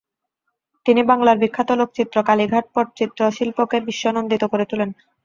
তিনি 0.85 1.01
বাংলার 1.09 1.37
বিখ্যাত 1.39 1.69
লোকচিত্র 1.81 2.15
কালীঘাট 2.27 2.65
পটচিত্র 2.75 3.19
শিল্পকে 3.37 3.77
বিশ্বনন্দিত 3.87 4.43
করে 4.51 4.65
তোলেন। 4.71 4.89